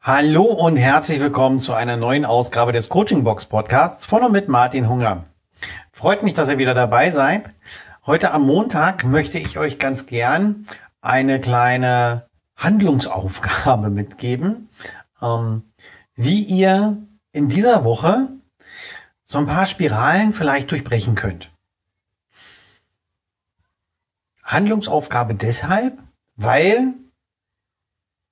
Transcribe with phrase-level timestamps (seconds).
[0.00, 4.48] Hallo und herzlich willkommen zu einer neuen Ausgabe des Coaching Box Podcasts von und mit
[4.48, 5.24] Martin Hunger.
[5.92, 7.50] Freut mich, dass ihr wieder dabei seid.
[8.06, 10.66] Heute am Montag möchte ich euch ganz gern
[11.02, 14.70] eine kleine Handlungsaufgabe mitgeben,
[15.20, 15.64] ähm,
[16.14, 16.96] wie ihr
[17.32, 18.28] in dieser Woche
[19.24, 21.50] so ein paar Spiralen vielleicht durchbrechen könnt.
[24.44, 25.98] Handlungsaufgabe deshalb,
[26.36, 26.94] weil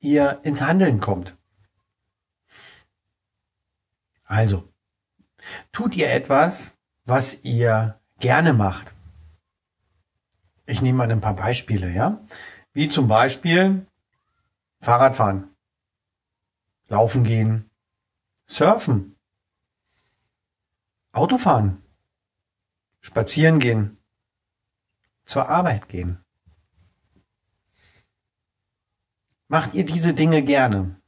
[0.00, 1.36] ihr ins Handeln kommt.
[4.30, 4.72] Also,
[5.72, 8.94] tut ihr etwas, was ihr gerne macht.
[10.66, 12.24] Ich nehme mal ein paar Beispiele, ja.
[12.72, 13.84] Wie zum Beispiel
[14.80, 15.48] Fahrradfahren,
[16.86, 17.68] Laufen gehen,
[18.46, 19.16] Surfen,
[21.10, 21.82] Autofahren,
[23.00, 23.98] spazieren gehen,
[25.24, 26.24] zur Arbeit gehen.
[29.48, 30.99] Macht ihr diese Dinge gerne?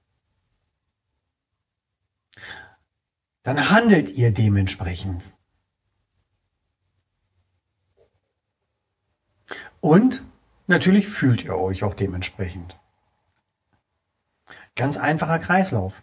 [3.42, 5.36] Dann handelt ihr dementsprechend.
[9.80, 10.22] Und
[10.68, 12.78] natürlich fühlt ihr euch auch dementsprechend.
[14.76, 16.02] Ganz einfacher Kreislauf.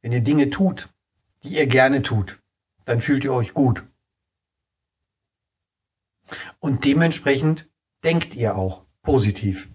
[0.00, 0.88] Wenn ihr Dinge tut,
[1.42, 2.40] die ihr gerne tut,
[2.86, 3.84] dann fühlt ihr euch gut.
[6.58, 7.68] Und dementsprechend
[8.02, 9.68] denkt ihr auch positiv.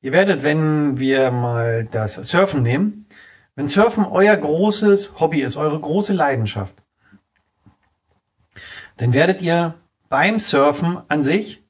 [0.00, 3.01] Ihr werdet, wenn wir mal das Surfen nehmen,
[3.54, 6.82] wenn Surfen euer großes Hobby ist, eure große Leidenschaft,
[8.96, 9.74] dann werdet ihr
[10.08, 11.62] beim Surfen an sich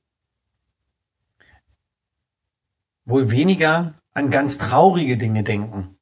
[3.04, 5.98] wohl weniger an ganz traurige Dinge denken,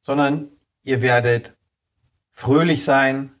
[0.00, 0.50] sondern
[0.82, 1.56] ihr werdet
[2.32, 3.34] fröhlich sein,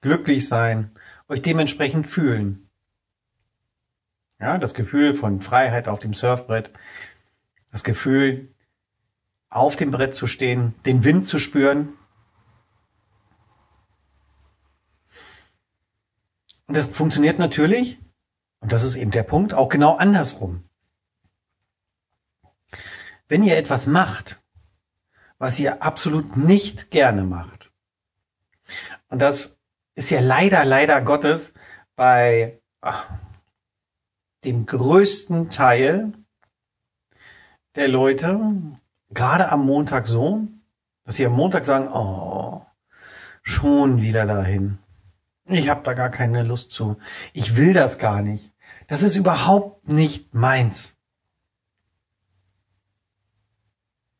[0.00, 0.92] glücklich sein,
[1.28, 2.68] euch dementsprechend fühlen.
[4.38, 6.70] Ja, das Gefühl von Freiheit auf dem Surfbrett,
[7.72, 8.54] das Gefühl,
[9.56, 11.96] auf dem Brett zu stehen, den Wind zu spüren.
[16.66, 17.98] Und das funktioniert natürlich,
[18.60, 20.68] und das ist eben der Punkt, auch genau andersrum.
[23.28, 24.42] Wenn ihr etwas macht,
[25.38, 27.72] was ihr absolut nicht gerne macht,
[29.08, 29.58] und das
[29.94, 31.52] ist ja leider, leider Gottes
[31.94, 33.08] bei ach,
[34.44, 36.12] dem größten Teil
[37.74, 38.54] der Leute,
[39.16, 40.46] gerade am Montag so,
[41.04, 42.64] dass sie am Montag sagen, oh,
[43.42, 44.78] schon wieder dahin.
[45.46, 46.98] Ich habe da gar keine Lust zu.
[47.32, 48.52] Ich will das gar nicht.
[48.88, 50.94] Das ist überhaupt nicht meins.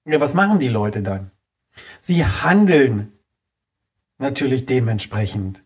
[0.04, 1.30] Ja, was machen die Leute dann?
[2.00, 3.12] Sie handeln
[4.18, 5.60] natürlich dementsprechend.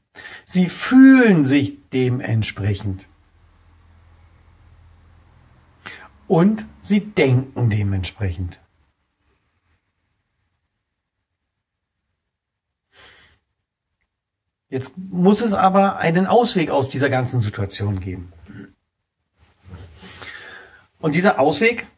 [0.45, 3.07] Sie fühlen sich dementsprechend.
[6.27, 8.59] Und sie denken dementsprechend.
[14.71, 18.33] Jetzt muss es aber einen Ausweg aus dieser ganzen Situation geben.
[21.01, 21.89] Und dieser Ausweg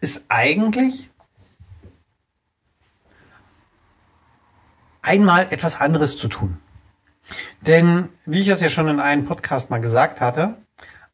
[0.00, 1.08] ist eigentlich
[5.00, 6.58] einmal etwas anderes zu tun.
[7.62, 10.56] Denn, wie ich das ja schon in einem Podcast mal gesagt hatte,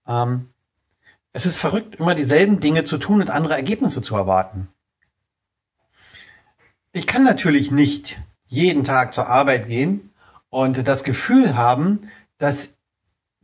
[0.08, 0.48] ähm,
[1.32, 4.68] es ist verrückt, immer dieselben Dinge zu tun und andere Ergebnisse zu erwarten.
[6.92, 10.10] Ich kann natürlich nicht jeden Tag zur Arbeit gehen
[10.50, 12.76] und das Gefühl haben, dass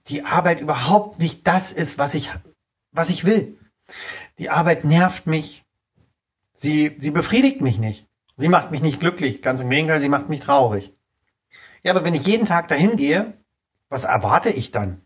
[0.09, 2.31] die Arbeit überhaupt nicht das ist, was ich,
[2.91, 3.59] was ich will.
[4.39, 5.65] Die Arbeit nervt mich.
[6.55, 8.07] Sie, sie befriedigt mich nicht.
[8.37, 9.43] Sie macht mich nicht glücklich.
[9.43, 10.93] Ganz im Gegenteil, sie macht mich traurig.
[11.83, 13.37] Ja, aber wenn ich jeden Tag dahin gehe,
[13.89, 15.03] was erwarte ich dann?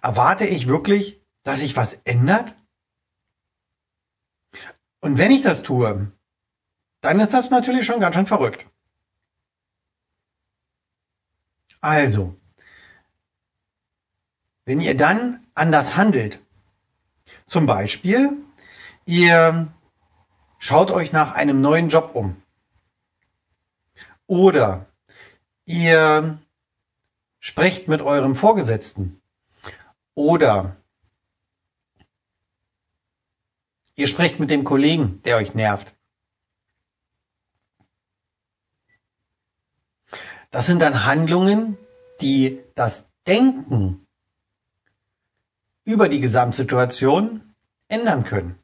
[0.00, 2.56] Erwarte ich wirklich, dass sich was ändert?
[5.00, 6.12] Und wenn ich das tue,
[7.00, 8.66] dann ist das natürlich schon ganz schön verrückt.
[11.82, 12.36] Also,
[14.64, 16.40] wenn ihr dann anders handelt,
[17.46, 18.30] zum Beispiel,
[19.04, 19.66] ihr
[20.58, 22.40] schaut euch nach einem neuen Job um
[24.28, 24.86] oder
[25.64, 26.38] ihr
[27.40, 29.20] sprecht mit eurem Vorgesetzten
[30.14, 30.76] oder
[33.96, 35.92] ihr sprecht mit dem Kollegen, der euch nervt.
[40.52, 41.78] Das sind dann Handlungen,
[42.22, 44.06] die das Denken
[45.84, 47.54] über die Gesamtsituation
[47.88, 48.58] ändern können.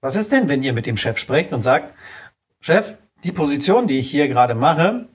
[0.00, 1.92] Was ist denn, wenn ihr mit dem Chef sprecht und sagt,
[2.60, 5.08] Chef, die Position, die ich hier gerade mache,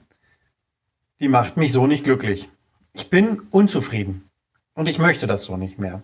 [1.20, 2.48] die macht mich so nicht glücklich.
[2.92, 4.28] Ich bin unzufrieden
[4.74, 6.02] und ich möchte das so nicht mehr.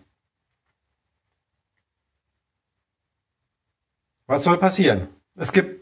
[4.27, 5.09] Was soll passieren?
[5.37, 5.78] Es gibt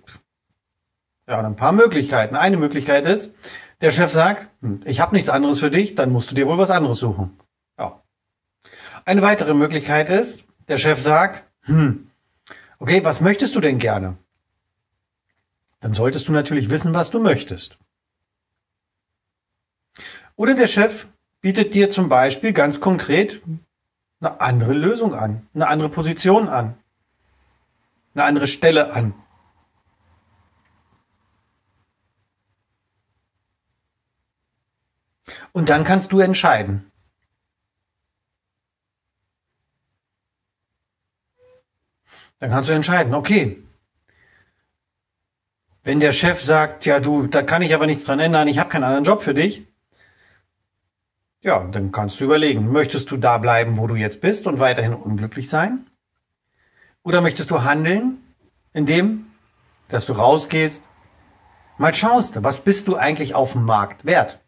[1.26, 2.36] ja ein paar Möglichkeiten.
[2.36, 3.34] Eine Möglichkeit ist,
[3.80, 6.58] der Chef sagt, hm, ich habe nichts anderes für dich, dann musst du dir wohl
[6.58, 7.38] was anderes suchen.
[7.78, 8.00] Ja.
[9.04, 12.10] Eine weitere Möglichkeit ist, der Chef sagt, hm,
[12.78, 14.16] okay, was möchtest du denn gerne?
[15.80, 17.76] Dann solltest du natürlich wissen, was du möchtest.
[20.36, 21.06] Oder der Chef
[21.40, 23.42] bietet dir zum Beispiel ganz konkret
[24.20, 26.74] eine andere Lösung an, eine andere Position an,
[28.14, 29.14] eine andere Stelle an.
[35.56, 36.92] Und dann kannst du entscheiden.
[42.38, 43.62] Dann kannst du entscheiden, okay.
[45.82, 48.68] Wenn der Chef sagt, ja du, da kann ich aber nichts dran ändern, ich habe
[48.68, 49.66] keinen anderen Job für dich,
[51.40, 54.92] ja, dann kannst du überlegen, möchtest du da bleiben, wo du jetzt bist und weiterhin
[54.92, 55.86] unglücklich sein?
[57.02, 58.22] Oder möchtest du handeln,
[58.74, 59.30] indem,
[59.88, 60.86] dass du rausgehst,
[61.78, 64.38] mal schaust, was bist du eigentlich auf dem Markt wert?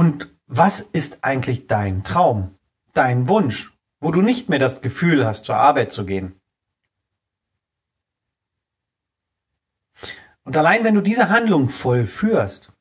[0.00, 2.54] Und was ist eigentlich dein Traum,
[2.94, 6.40] dein Wunsch, wo du nicht mehr das Gefühl hast, zur Arbeit zu gehen?
[10.42, 12.72] Und allein wenn du diese Handlung vollführst,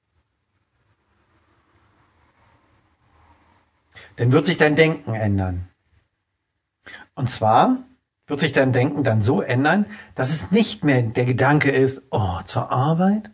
[4.16, 5.68] dann wird sich dein Denken ändern.
[7.16, 7.80] Und zwar
[8.28, 12.40] wird sich dein Denken dann so ändern, dass es nicht mehr der Gedanke ist, oh,
[12.46, 13.30] zur Arbeit,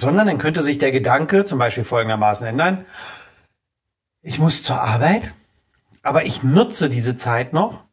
[0.00, 2.86] sondern dann könnte sich der Gedanke zum Beispiel folgendermaßen ändern,
[4.22, 5.34] ich muss zur Arbeit,
[6.02, 7.84] aber ich nutze diese Zeit noch,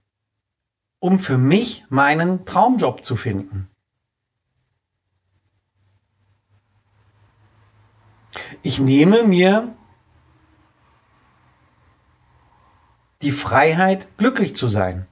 [0.99, 3.69] um für mich meinen Traumjob zu finden.
[8.61, 9.75] Ich nehme mir
[13.21, 15.07] die Freiheit, glücklich zu sein.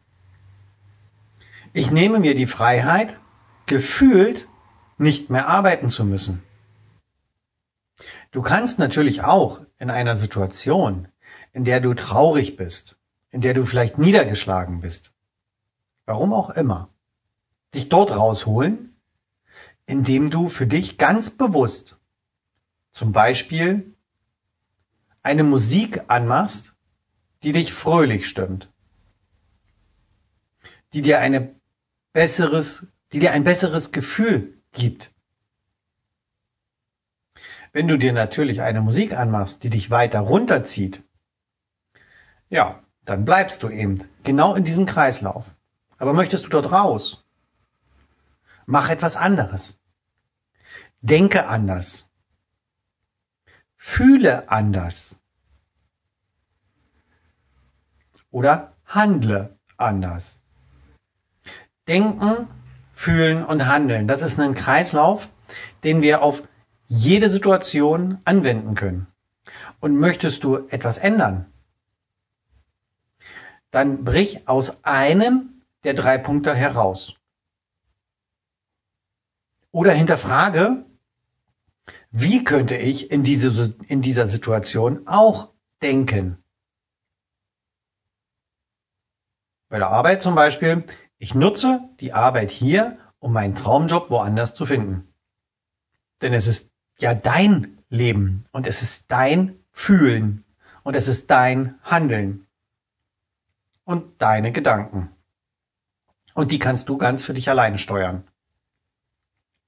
[1.74, 3.20] Ich nehme mir die Freiheit,
[3.66, 4.48] gefühlt
[4.98, 6.42] nicht mehr arbeiten zu müssen.
[8.36, 11.08] Du kannst natürlich auch in einer Situation,
[11.54, 12.98] in der du traurig bist,
[13.32, 15.14] in der du vielleicht niedergeschlagen bist,
[16.06, 16.90] warum auch immer,
[17.74, 18.94] dich dort rausholen,
[19.86, 21.98] indem du für dich ganz bewusst
[22.92, 23.96] zum Beispiel
[25.24, 26.76] eine Musik anmachst,
[27.42, 28.70] die dich fröhlich stimmt,
[30.92, 31.56] die dir eine
[32.12, 35.15] besseres, die dir ein besseres Gefühl gibt.
[37.76, 41.04] Wenn du dir natürlich eine Musik anmachst, die dich weiter runterzieht,
[42.50, 45.44] ja, dann bleibst du eben genau in diesem Kreislauf.
[45.98, 47.26] Aber möchtest du dort raus?
[48.66, 49.78] Mach etwas anderes.
[51.02, 52.10] Denke anders.
[53.76, 55.20] Fühle anders.
[58.32, 60.42] oder handle anders.
[61.90, 62.48] Denken,
[62.94, 64.08] fühlen und handeln.
[64.08, 65.28] Das ist ein Kreislauf,
[65.84, 66.44] den wir auf
[66.88, 69.08] jede Situation anwenden können.
[69.80, 71.46] Und möchtest du etwas ändern,
[73.72, 77.16] dann brich aus einem der drei Punkte heraus.
[79.72, 80.86] Oder hinterfrage,
[82.10, 85.50] wie könnte ich in, diese, in dieser Situation auch
[85.82, 86.42] denken?
[89.68, 90.86] Bei der Arbeit zum Beispiel,
[91.18, 95.14] ich nutze die Arbeit hier, um meinen Traumjob woanders zu finden.
[96.22, 100.44] Denn es ist ja dein Leben und es ist dein Fühlen
[100.84, 102.48] und es ist dein Handeln
[103.84, 105.10] und deine Gedanken.
[106.34, 108.24] Und die kannst du ganz für dich alleine steuern.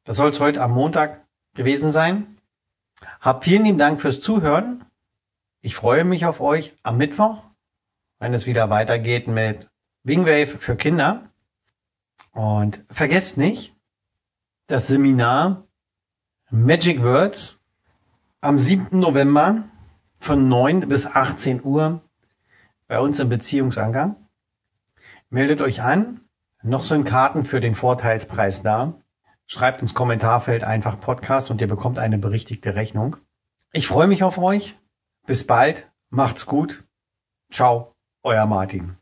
[0.04, 2.38] Das soll es heute am Montag gewesen sein.
[3.20, 4.86] Hab vielen lieben Dank fürs Zuhören.
[5.62, 7.44] Ich freue mich auf euch am Mittwoch,
[8.20, 9.70] wenn es wieder weitergeht mit
[10.04, 11.30] Wingwave für Kinder.
[12.32, 13.76] Und vergesst nicht,
[14.68, 15.67] das Seminar
[16.50, 17.60] Magic Words
[18.40, 18.98] am 7.
[18.98, 19.66] November
[20.18, 22.02] von 9 bis 18 Uhr
[22.88, 24.16] bei uns im Beziehungsanker.
[25.30, 26.22] Meldet euch an.
[26.64, 28.94] Noch sind Karten für den Vorteilspreis da.
[29.46, 33.18] Schreibt ins Kommentarfeld einfach Podcast und ihr bekommt eine berichtigte Rechnung.
[33.74, 34.78] Ich freue mich auf euch.
[35.26, 35.92] Bis bald.
[36.10, 36.86] Macht's gut.
[37.52, 37.94] Ciao.
[38.24, 38.96] Euer Martin.